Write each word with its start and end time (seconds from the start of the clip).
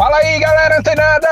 Fala 0.00 0.16
aí, 0.16 0.40
galera 0.40 0.78
antenada! 0.78 1.28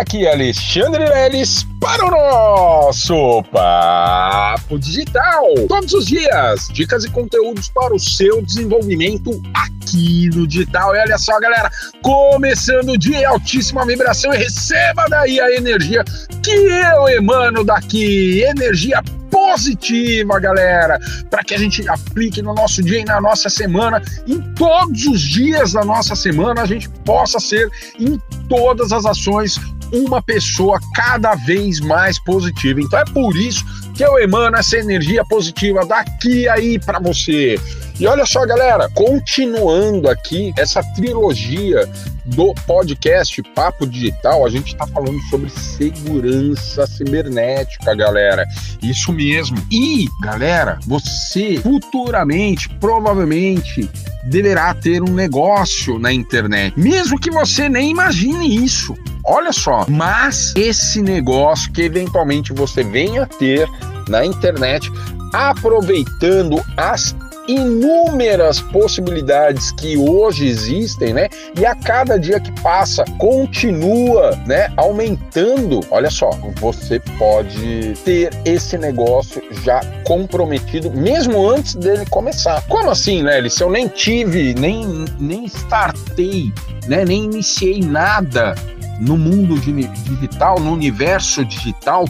Aqui 0.00 0.26
é 0.26 0.32
Alexandre 0.32 1.08
Leles 1.08 1.64
para 1.80 2.04
o 2.04 2.10
nosso 2.10 3.40
Papo 3.52 4.80
Digital. 4.80 5.44
Todos 5.68 5.94
os 5.94 6.06
dias, 6.06 6.68
dicas 6.72 7.04
e 7.04 7.10
conteúdos 7.10 7.68
para 7.68 7.94
o 7.94 8.00
seu 8.00 8.42
desenvolvimento 8.42 9.40
aqui 9.54 10.28
no 10.34 10.44
digital. 10.44 10.96
E 10.96 10.98
olha 10.98 11.16
só, 11.18 11.38
galera, 11.38 11.70
começando 12.02 12.88
o 12.88 12.98
dia, 12.98 13.28
altíssima 13.28 13.86
vibração 13.86 14.34
e 14.34 14.38
receba 14.38 15.06
daí 15.08 15.40
a 15.40 15.54
energia 15.54 16.02
que 16.42 16.50
eu 16.50 17.08
emano 17.10 17.62
daqui. 17.62 18.42
Energia 18.42 19.04
positiva, 19.40 20.38
galera, 20.38 21.00
para 21.30 21.42
que 21.42 21.54
a 21.54 21.58
gente 21.58 21.88
aplique 21.88 22.42
no 22.42 22.54
nosso 22.54 22.82
dia 22.82 23.00
e 23.00 23.04
na 23.04 23.20
nossa 23.20 23.48
semana, 23.48 24.02
em 24.26 24.40
todos 24.54 25.06
os 25.06 25.20
dias 25.20 25.72
da 25.72 25.84
nossa 25.84 26.14
semana, 26.14 26.62
a 26.62 26.66
gente 26.66 26.88
possa 27.04 27.40
ser 27.40 27.70
em 27.98 28.20
todas 28.48 28.92
as 28.92 29.06
ações 29.06 29.58
uma 29.92 30.22
pessoa 30.22 30.78
cada 30.94 31.34
vez 31.34 31.80
mais 31.80 32.18
positiva. 32.18 32.80
Então 32.80 32.98
é 32.98 33.04
por 33.06 33.34
isso 33.36 33.64
que 33.94 34.04
eu 34.04 34.18
emano 34.18 34.56
essa 34.56 34.76
energia 34.76 35.24
positiva 35.24 35.84
daqui 35.86 36.48
aí 36.48 36.78
para 36.78 37.00
você. 37.00 37.58
E 38.00 38.06
olha 38.06 38.24
só, 38.24 38.46
galera, 38.46 38.88
continuando 38.94 40.08
aqui 40.08 40.54
essa 40.56 40.82
trilogia 40.94 41.86
do 42.24 42.54
podcast 42.66 43.42
Papo 43.54 43.86
Digital, 43.86 44.46
a 44.46 44.48
gente 44.48 44.72
está 44.72 44.86
falando 44.86 45.20
sobre 45.28 45.50
segurança 45.50 46.86
cibernética, 46.86 47.94
galera. 47.94 48.46
Isso 48.82 49.12
mesmo. 49.12 49.58
E, 49.70 50.06
galera, 50.22 50.78
você 50.86 51.58
futuramente, 51.58 52.70
provavelmente, 52.80 53.86
deverá 54.24 54.72
ter 54.72 55.02
um 55.02 55.12
negócio 55.12 55.98
na 55.98 56.10
internet, 56.10 56.72
mesmo 56.80 57.20
que 57.20 57.30
você 57.30 57.68
nem 57.68 57.90
imagine 57.90 58.64
isso. 58.64 58.96
Olha 59.22 59.52
só, 59.52 59.84
mas 59.86 60.54
esse 60.56 61.02
negócio 61.02 61.70
que 61.70 61.82
eventualmente 61.82 62.50
você 62.54 62.82
venha 62.82 63.24
a 63.24 63.26
ter 63.26 63.68
na 64.08 64.24
internet, 64.24 64.90
aproveitando 65.34 66.64
as 66.78 67.14
inúmeras 67.54 68.60
possibilidades 68.60 69.72
que 69.72 69.96
hoje 69.96 70.46
existem, 70.46 71.12
né? 71.12 71.28
E 71.58 71.64
a 71.64 71.74
cada 71.74 72.18
dia 72.18 72.40
que 72.40 72.52
passa 72.60 73.04
continua, 73.18 74.36
né, 74.46 74.72
aumentando. 74.76 75.80
Olha 75.90 76.10
só, 76.10 76.30
você 76.60 77.00
pode 77.18 77.94
ter 78.04 78.30
esse 78.44 78.76
negócio 78.78 79.42
já 79.64 79.80
comprometido 80.04 80.90
mesmo 80.90 81.48
antes 81.48 81.74
dele 81.74 82.04
começar. 82.06 82.62
Como 82.68 82.90
assim, 82.90 83.22
né? 83.22 83.48
Se 83.48 83.62
eu 83.62 83.70
nem 83.70 83.88
tive, 83.88 84.54
nem 84.54 85.04
nem 85.18 85.44
startei, 85.46 86.52
né, 86.86 87.04
nem 87.04 87.24
iniciei 87.24 87.80
nada 87.80 88.54
no 89.00 89.16
mundo 89.16 89.58
digital, 89.58 90.60
no 90.60 90.72
universo 90.72 91.44
digital. 91.44 92.04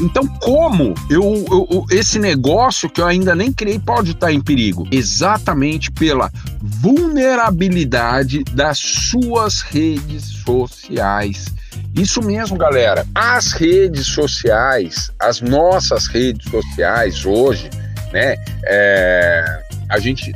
Então, 0.00 0.26
como 0.40 0.94
eu, 1.10 1.44
eu, 1.50 1.86
esse 1.90 2.18
negócio 2.18 2.88
que 2.88 3.00
eu 3.00 3.06
ainda 3.06 3.34
nem 3.34 3.52
criei 3.52 3.78
pode 3.78 4.12
estar 4.12 4.32
em 4.32 4.40
perigo? 4.40 4.88
Exatamente 4.90 5.90
pela 5.90 6.32
vulnerabilidade 6.62 8.42
das 8.52 8.78
suas 8.78 9.60
redes 9.60 10.24
sociais. 10.44 11.46
Isso 11.94 12.22
mesmo, 12.22 12.56
galera. 12.56 13.06
As 13.14 13.52
redes 13.52 14.06
sociais, 14.06 15.10
as 15.18 15.40
nossas 15.40 16.06
redes 16.06 16.50
sociais 16.50 17.26
hoje, 17.26 17.68
né? 18.12 18.36
É, 18.64 19.62
a 19.88 19.98
gente 19.98 20.32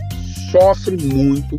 sofre 0.51 0.97
muito 0.97 1.59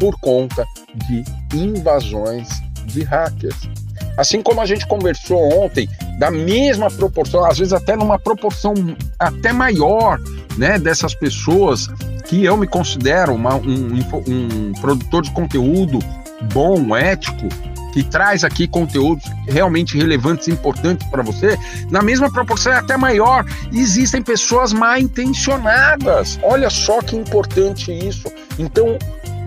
por 0.00 0.18
conta 0.18 0.64
de 1.08 1.24
invasões 1.56 2.48
de 2.86 3.02
hackers. 3.02 3.68
Assim 4.16 4.42
como 4.42 4.60
a 4.60 4.66
gente 4.66 4.86
conversou 4.86 5.64
ontem, 5.64 5.88
da 6.18 6.30
mesma 6.30 6.90
proporção, 6.90 7.44
às 7.44 7.58
vezes 7.58 7.72
até 7.72 7.96
numa 7.96 8.18
proporção 8.18 8.74
até 9.18 9.52
maior, 9.52 10.20
né, 10.56 10.78
dessas 10.78 11.14
pessoas 11.14 11.88
que 12.26 12.44
eu 12.44 12.56
me 12.56 12.66
considero 12.66 13.34
uma, 13.34 13.56
um, 13.56 13.98
um 14.28 14.72
produtor 14.80 15.22
de 15.22 15.30
conteúdo 15.32 15.98
bom, 16.52 16.96
ético, 16.96 17.48
que 17.92 18.02
traz 18.02 18.42
aqui 18.42 18.66
conteúdos 18.66 19.24
realmente 19.46 19.96
relevantes 19.96 20.48
e 20.48 20.50
importantes 20.50 21.06
para 21.08 21.22
você, 21.22 21.56
na 21.90 22.02
mesma 22.02 22.30
proporção 22.30 22.72
é 22.72 22.76
até 22.78 22.96
maior. 22.96 23.44
Existem 23.72 24.20
pessoas 24.20 24.72
mal 24.72 24.98
intencionadas. 24.98 26.38
Olha 26.42 26.68
só 26.68 27.00
que 27.00 27.14
importante 27.14 27.92
isso. 27.92 28.26
Então, 28.58 28.98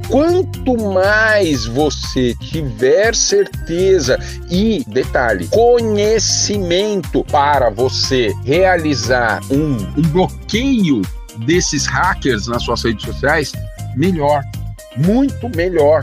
Quanto 0.10 0.78
mais 0.94 1.66
você 1.66 2.34
tiver 2.36 3.14
certeza 3.14 4.18
e, 4.50 4.84
detalhe, 4.88 5.48
conhecimento 5.48 7.24
para 7.26 7.70
você 7.70 8.34
realizar 8.46 9.42
um, 9.52 9.76
um 9.98 10.02
bloqueio 10.04 11.02
desses 11.46 11.86
hackers 11.86 12.48
nas 12.48 12.64
suas 12.64 12.84
redes 12.84 13.06
sociais, 13.06 13.52
melhor, 13.96 14.44
muito 14.96 15.50
melhor. 15.56 16.02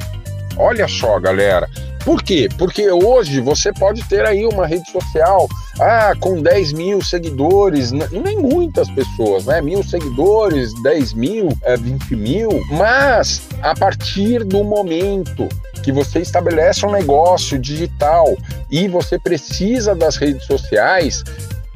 Olha 0.57 0.87
só, 0.87 1.19
galera, 1.19 1.69
por 2.05 2.23
quê? 2.23 2.49
Porque 2.59 2.91
hoje 2.91 3.41
você 3.41 3.73
pode 3.73 4.05
ter 4.05 4.25
aí 4.27 4.45
uma 4.45 4.67
rede 4.67 4.89
social 4.91 5.49
ah, 5.81 6.13
com 6.21 6.41
10 6.41 6.73
mil 6.73 7.03
seguidores, 7.03 7.91
nem 7.93 8.37
muitas 8.37 8.91
pessoas, 8.91 9.45
né? 9.47 9.61
Mil 9.61 9.83
seguidores, 9.83 10.73
10 10.83 11.15
mil, 11.15 11.49
20 11.81 12.13
é, 12.13 12.17
mil, 12.17 12.49
mas 12.71 13.43
a 13.63 13.75
partir 13.75 14.45
do 14.45 14.63
momento 14.63 15.49
que 15.83 15.93
você 15.93 16.21
estabelece 16.21 16.87
um 16.87 16.93
negócio 16.93 17.59
digital 17.59 18.37
e 18.71 18.89
você 18.89 19.19
precisa 19.19 19.95
das 19.95 20.17
redes 20.17 20.47
sociais, 20.47 21.23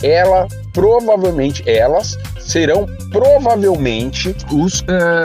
ela 0.03 0.47
provavelmente 0.73 1.69
elas 1.69 2.17
serão 2.39 2.87
provavelmente 3.11 4.35
os, 4.53 4.81
uh, 4.81 4.85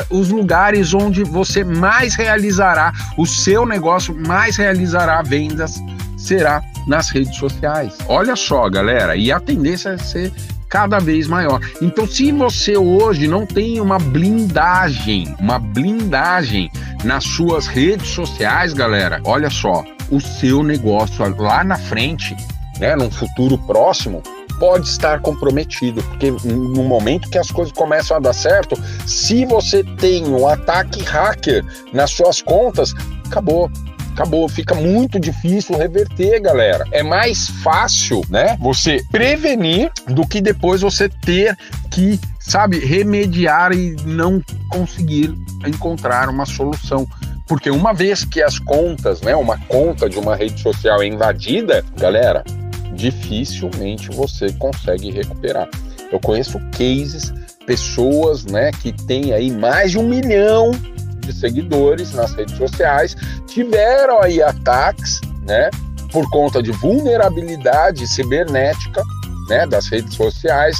os 0.09 0.29
lugares 0.29 0.93
onde 0.93 1.23
você 1.23 1.63
mais 1.63 2.15
realizará 2.15 2.91
o 3.17 3.25
seu 3.25 3.65
negócio, 3.65 4.15
mais 4.15 4.57
realizará 4.57 5.21
vendas, 5.21 5.75
será 6.17 6.61
nas 6.87 7.09
redes 7.09 7.35
sociais. 7.37 7.97
Olha 8.07 8.35
só, 8.35 8.69
galera, 8.69 9.15
e 9.15 9.31
a 9.31 9.39
tendência 9.39 9.89
é 9.89 9.97
ser 9.97 10.31
cada 10.69 10.97
vez 10.97 11.27
maior. 11.27 11.59
Então, 11.81 12.07
se 12.07 12.31
você 12.31 12.75
hoje 12.75 13.27
não 13.27 13.45
tem 13.45 13.79
uma 13.79 13.99
blindagem, 13.99 15.35
uma 15.39 15.59
blindagem 15.59 16.71
nas 17.03 17.23
suas 17.23 17.67
redes 17.67 18.07
sociais, 18.07 18.73
galera, 18.73 19.21
olha 19.23 19.51
só, 19.51 19.83
o 20.09 20.19
seu 20.19 20.63
negócio 20.63 21.23
lá 21.39 21.63
na 21.63 21.77
frente, 21.77 22.35
né, 22.79 22.95
num 22.95 23.11
futuro 23.11 23.55
próximo, 23.59 24.23
pode 24.59 24.87
estar 24.87 25.19
comprometido, 25.19 26.01
porque 26.03 26.31
no 26.31 26.83
momento 26.83 27.29
que 27.29 27.37
as 27.37 27.51
coisas 27.51 27.73
começam 27.73 28.17
a 28.17 28.19
dar 28.19 28.33
certo, 28.33 28.75
se 29.05 29.45
você 29.45 29.83
tem 29.83 30.25
um 30.25 30.47
ataque 30.47 31.03
hacker 31.03 31.63
nas 31.91 32.11
suas 32.11 32.41
contas, 32.41 32.93
acabou 33.25 33.69
acabou. 34.13 34.47
Fica 34.47 34.73
muito 34.73 35.19
difícil 35.19 35.77
reverter, 35.77 36.39
galera. 36.39 36.85
É 36.91 37.03
mais 37.03 37.47
fácil, 37.47 38.21
né? 38.29 38.57
Você 38.61 39.03
prevenir 39.11 39.91
do 40.07 40.25
que 40.25 40.39
depois 40.39 40.81
você 40.81 41.09
ter 41.09 41.57
que, 41.91 42.19
sabe, 42.39 42.79
remediar 42.79 43.73
e 43.73 43.95
não 44.05 44.41
conseguir 44.69 45.35
encontrar 45.65 46.29
uma 46.29 46.45
solução. 46.45 47.07
Porque 47.47 47.69
uma 47.69 47.93
vez 47.93 48.23
que 48.23 48.41
as 48.41 48.57
contas, 48.57 49.21
né, 49.21 49.35
uma 49.35 49.57
conta 49.67 50.09
de 50.09 50.17
uma 50.17 50.35
rede 50.35 50.61
social 50.61 51.01
é 51.01 51.07
invadida, 51.07 51.83
galera, 51.97 52.43
dificilmente 52.93 54.09
você 54.09 54.51
consegue 54.53 55.11
recuperar. 55.11 55.67
Eu 56.11 56.19
conheço 56.19 56.59
cases, 56.71 57.33
pessoas 57.65 58.45
né, 58.45 58.71
que 58.71 58.91
têm 58.91 59.33
aí 59.33 59.51
mais 59.51 59.91
de 59.91 59.97
um 59.97 60.07
milhão 60.07 60.71
de 61.25 61.33
seguidores 61.33 62.13
nas 62.13 62.33
redes 62.33 62.57
sociais, 62.57 63.15
tiveram 63.47 64.21
aí 64.21 64.41
ataques 64.41 65.21
né, 65.45 65.69
por 66.11 66.29
conta 66.29 66.61
de 66.61 66.71
vulnerabilidade 66.71 68.07
cibernética 68.07 69.03
né, 69.49 69.65
das 69.65 69.87
redes 69.87 70.13
sociais, 70.15 70.77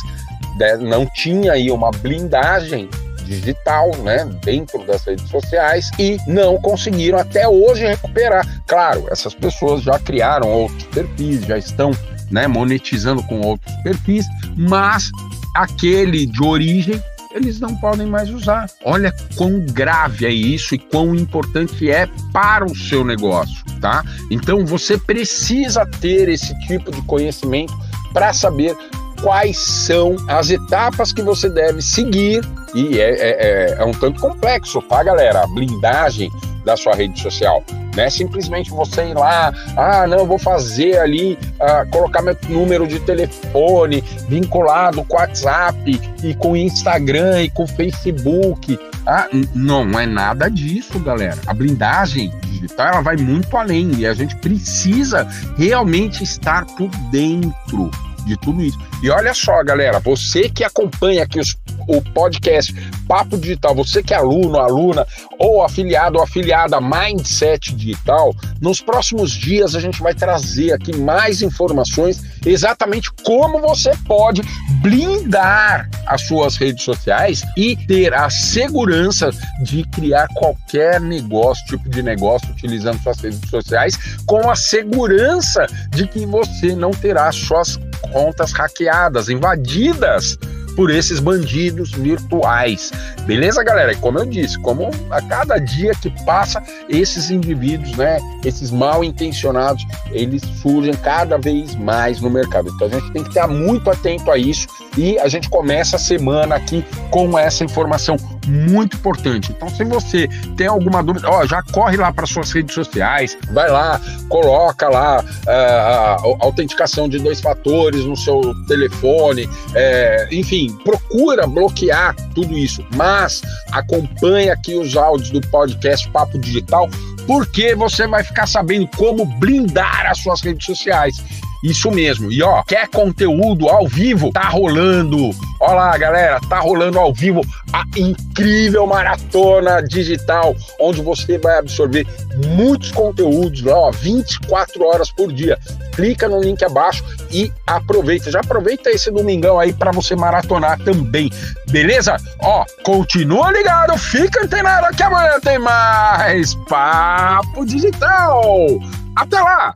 né, 0.57 0.77
não 0.77 1.05
tinha 1.05 1.53
aí 1.53 1.71
uma 1.71 1.91
blindagem 1.91 2.89
digital, 3.25 3.95
né, 3.97 4.25
dentro 4.43 4.85
das 4.85 5.03
redes 5.05 5.27
sociais 5.29 5.89
e 5.97 6.17
não 6.27 6.57
conseguiram 6.57 7.17
até 7.17 7.47
hoje 7.47 7.85
recuperar. 7.85 8.45
Claro, 8.67 9.07
essas 9.09 9.33
pessoas 9.33 9.81
já 9.81 9.97
criaram 9.97 10.49
outros 10.49 10.83
perfis, 10.87 11.45
já 11.45 11.57
estão, 11.57 11.91
né, 12.29 12.47
monetizando 12.47 13.23
com 13.23 13.41
outros 13.41 13.73
perfis, 13.83 14.25
mas 14.57 15.09
aquele 15.55 16.25
de 16.25 16.43
origem 16.43 17.01
eles 17.33 17.59
não 17.59 17.75
podem 17.75 18.07
mais 18.07 18.29
usar. 18.29 18.69
Olha 18.83 19.13
quão 19.35 19.59
grave 19.59 20.25
é 20.25 20.31
isso 20.31 20.75
e 20.75 20.77
quão 20.77 21.15
importante 21.15 21.89
é 21.89 22.07
para 22.31 22.65
o 22.65 22.75
seu 22.75 23.03
negócio, 23.03 23.63
tá? 23.81 24.03
Então 24.29 24.65
você 24.65 24.97
precisa 24.97 25.85
ter 25.85 26.29
esse 26.29 26.57
tipo 26.67 26.91
de 26.91 27.01
conhecimento 27.01 27.73
para 28.13 28.31
saber 28.33 28.75
quais 29.21 29.57
são 29.57 30.15
as 30.27 30.49
etapas 30.49 31.11
que 31.11 31.21
você 31.21 31.49
deve 31.49 31.81
seguir. 31.81 32.43
E 32.75 32.99
é, 32.99 33.09
é, 33.09 33.29
é, 33.29 33.75
é 33.79 33.85
um 33.85 33.93
tanto 33.93 34.19
complexo, 34.19 34.81
tá, 34.81 35.03
galera? 35.03 35.43
A 35.43 35.47
blindagem 35.47 36.31
da 36.63 36.75
sua 36.77 36.95
rede 36.95 37.19
social. 37.19 37.63
Não 37.95 38.03
é 38.03 38.09
simplesmente 38.09 38.71
você 38.71 39.09
ir 39.09 39.13
lá, 39.13 39.53
ah, 39.77 40.07
não, 40.07 40.25
vou 40.25 40.39
fazer 40.39 40.97
ali, 40.97 41.37
ah, 41.59 41.85
colocar 41.91 42.21
meu 42.21 42.35
número 42.49 42.87
de 42.87 42.99
telefone 42.99 44.01
vinculado 44.27 45.03
com 45.05 45.17
WhatsApp 45.17 46.01
e 46.23 46.33
com 46.35 46.57
Instagram 46.57 47.43
e 47.43 47.49
com 47.49 47.67
Facebook. 47.67 48.79
Ah, 49.05 49.27
não 49.53 49.99
é 49.99 50.05
nada 50.05 50.49
disso, 50.49 50.97
galera. 50.99 51.37
A 51.45 51.53
blindagem 51.53 52.31
digital 52.45 52.87
ela 52.87 53.01
vai 53.01 53.17
muito 53.17 53.55
além 53.57 53.91
e 53.97 54.07
a 54.07 54.13
gente 54.13 54.35
precisa 54.37 55.27
realmente 55.57 56.23
estar 56.23 56.65
por 56.65 56.89
dentro 57.11 57.91
de 58.25 58.37
tudo 58.37 58.61
isso. 58.61 58.77
E 59.01 59.09
olha 59.09 59.33
só, 59.33 59.63
galera, 59.63 59.99
você 59.99 60.49
que 60.49 60.63
acompanha 60.63 61.23
aqui 61.23 61.39
os, 61.39 61.57
o 61.87 62.01
podcast 62.01 62.73
Papo 63.07 63.37
Digital, 63.37 63.75
você 63.75 64.01
que 64.01 64.13
é 64.13 64.17
aluno, 64.17 64.57
aluna 64.57 65.05
ou 65.37 65.63
afiliado 65.63 66.17
ou 66.17 66.23
afiliada 66.23 66.79
Mindset 66.79 67.75
Digital, 67.75 68.33
nos 68.61 68.81
próximos 68.81 69.31
dias 69.31 69.75
a 69.75 69.79
gente 69.79 70.01
vai 70.01 70.13
trazer 70.13 70.73
aqui 70.73 70.95
mais 70.95 71.41
informações 71.41 72.23
exatamente 72.45 73.11
como 73.23 73.59
você 73.59 73.91
pode 74.05 74.41
blindar 74.81 75.89
as 76.07 76.21
suas 76.23 76.57
redes 76.57 76.83
sociais 76.83 77.43
e 77.57 77.75
ter 77.75 78.13
a 78.13 78.29
segurança 78.29 79.29
de 79.61 79.83
criar 79.85 80.27
qualquer 80.35 80.99
negócio, 80.99 81.65
tipo 81.65 81.89
de 81.89 82.01
negócio, 82.03 82.49
utilizando 82.49 83.01
suas 83.01 83.19
redes 83.19 83.49
sociais, 83.49 83.97
com 84.25 84.49
a 84.49 84.55
segurança 84.55 85.65
de 85.89 86.07
que 86.07 86.25
você 86.25 86.75
não 86.75 86.91
terá 86.91 87.31
suas 87.31 87.79
contas 88.11 88.51
hackeadas, 88.51 89.29
invadidas 89.29 90.37
por 90.75 90.89
esses 90.89 91.19
bandidos 91.19 91.91
virtuais. 91.91 92.91
Beleza, 93.25 93.63
galera? 93.63 93.95
Como 93.97 94.19
eu 94.19 94.25
disse, 94.25 94.59
como 94.59 94.89
a 95.09 95.21
cada 95.21 95.57
dia 95.57 95.93
que 95.95 96.09
passa, 96.25 96.61
esses 96.89 97.29
indivíduos, 97.29 97.95
né, 97.95 98.17
esses 98.43 98.71
mal 98.71 99.03
intencionados, 99.03 99.85
eles 100.11 100.41
surgem 100.61 100.93
cada 100.95 101.37
vez 101.37 101.75
mais 101.75 102.19
no 102.21 102.29
mercado. 102.29 102.71
Então 102.75 102.87
a 102.87 102.91
gente 102.91 103.11
tem 103.11 103.23
que 103.23 103.29
estar 103.29 103.47
muito 103.47 103.89
atento 103.89 104.29
a 104.31 104.37
isso 104.37 104.67
e 104.97 105.17
a 105.19 105.27
gente 105.27 105.49
começa 105.49 105.95
a 105.95 105.99
semana 105.99 106.55
aqui 106.55 106.85
com 107.09 107.37
essa 107.37 107.63
informação 107.63 108.17
muito 108.47 108.97
importante. 108.97 109.51
Então, 109.51 109.69
se 109.69 109.83
você 109.83 110.27
tem 110.57 110.67
alguma 110.67 111.01
dúvida, 111.01 111.29
ó, 111.29 111.45
já 111.45 111.61
corre 111.61 111.97
lá 111.97 112.11
para 112.11 112.25
suas 112.25 112.51
redes 112.51 112.73
sociais, 112.73 113.37
vai 113.51 113.69
lá, 113.69 113.99
coloca 114.29 114.89
lá 114.89 115.21
uh, 115.21 115.49
a 115.49 116.45
autenticação 116.45 117.07
de 117.07 117.19
dois 117.19 117.39
fatores 117.39 118.05
no 118.05 118.15
seu 118.15 118.41
telefone, 118.67 119.49
é, 119.73 120.27
enfim, 120.31 120.75
procura 120.83 121.47
bloquear 121.47 122.15
tudo 122.35 122.57
isso. 122.57 122.85
Mas 122.95 123.41
acompanhe 123.71 124.49
aqui 124.49 124.75
os 124.75 124.95
áudios 124.95 125.29
do 125.29 125.41
podcast 125.49 126.09
Papo 126.09 126.37
Digital, 126.37 126.89
porque 127.25 127.75
você 127.75 128.07
vai 128.07 128.23
ficar 128.23 128.47
sabendo 128.47 128.87
como 128.97 129.25
blindar 129.25 130.07
as 130.09 130.19
suas 130.19 130.41
redes 130.41 130.65
sociais. 130.65 131.23
Isso 131.63 131.89
mesmo. 131.89 132.29
E 132.29 132.43
ó, 132.43 132.61
quer 132.63 132.89
conteúdo 132.89 133.69
ao 133.69 133.87
vivo? 133.87 134.31
Tá 134.33 134.49
rolando. 134.49 135.29
Ó 135.61 135.71
lá, 135.71 135.97
galera, 135.97 136.41
tá 136.49 136.59
rolando 136.59 136.99
ao 136.99 137.13
vivo 137.13 137.39
a 137.71 137.85
incrível 137.95 138.85
maratona 138.85 139.81
digital, 139.81 140.53
onde 140.77 141.01
você 141.01 141.37
vai 141.37 141.57
absorver 141.59 142.05
muitos 142.49 142.91
conteúdos 142.91 143.61
lá, 143.61 143.77
ó, 143.77 143.91
24 143.91 144.83
horas 144.83 145.09
por 145.09 145.31
dia. 145.31 145.57
Clica 145.95 146.27
no 146.27 146.41
link 146.41 146.61
abaixo 146.65 147.03
e 147.31 147.49
aproveita. 147.65 148.29
Já 148.29 148.41
aproveita 148.41 148.89
esse 148.89 149.09
domingão 149.09 149.57
aí 149.57 149.71
para 149.71 149.91
você 149.91 150.17
maratonar 150.17 150.77
também. 150.79 151.31
Beleza? 151.69 152.17
Ó, 152.41 152.65
continua 152.83 153.53
ligado, 153.53 153.97
fica 153.97 154.43
antenado 154.43 154.93
que 154.95 155.03
amanhã 155.03 155.39
tem 155.39 155.59
mais 155.59 156.55
Papo 156.67 157.65
Digital. 157.65 158.67
Até 159.15 159.39
lá! 159.39 159.71